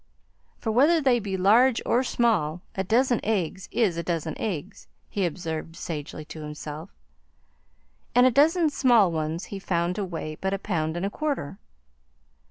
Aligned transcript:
"For 0.57 0.71
whether 0.71 0.99
they 0.99 1.19
be 1.19 1.37
large 1.37 1.79
or 1.85 2.01
small, 2.01 2.63
a 2.73 2.83
dozen 2.83 3.19
eggs 3.23 3.69
is 3.71 3.97
a 3.97 4.01
dozen 4.03 4.33
eggs," 4.39 4.87
he 5.11 5.27
observed 5.27 5.75
sagely 5.75 6.25
to 6.25 6.41
himself; 6.41 6.89
and 8.15 8.25
a 8.25 8.31
dozen 8.31 8.71
small 8.71 9.11
ones 9.11 9.45
he 9.53 9.59
found 9.59 9.93
to 9.97 10.03
weigh 10.03 10.37
but 10.41 10.55
a 10.55 10.57
pound 10.57 10.97
and 10.97 11.05
a 11.05 11.11
quarter. 11.11 11.59